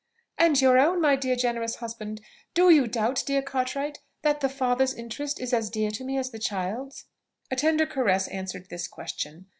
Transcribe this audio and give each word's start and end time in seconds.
"And 0.35 0.59
your 0.59 0.79
own, 0.79 0.99
my 0.99 1.15
dear 1.15 1.35
generous 1.35 1.75
husband! 1.75 2.21
Do 2.55 2.71
you 2.71 2.87
doubt, 2.87 3.21
dear 3.27 3.43
Cartwright, 3.43 3.99
that 4.23 4.39
the 4.41 4.49
father's 4.49 4.95
interest 4.95 5.39
is 5.39 5.53
as 5.53 5.69
dear 5.69 5.91
to 5.91 6.03
me 6.03 6.17
as 6.17 6.31
the 6.31 6.39
child's?" 6.39 7.05
A 7.51 7.55
tender 7.55 7.85
caress 7.85 8.27
answered 8.27 8.69
this 8.71 8.87
question. 8.87 9.45